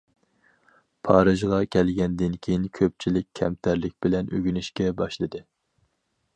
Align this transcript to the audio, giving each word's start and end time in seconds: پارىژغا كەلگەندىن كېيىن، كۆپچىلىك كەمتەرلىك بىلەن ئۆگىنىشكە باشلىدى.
پارىژغا 1.07 1.59
كەلگەندىن 1.75 2.39
كېيىن، 2.47 2.65
كۆپچىلىك 2.79 3.29
كەمتەرلىك 3.43 3.95
بىلەن 4.07 4.35
ئۆگىنىشكە 4.35 4.93
باشلىدى. 5.03 5.47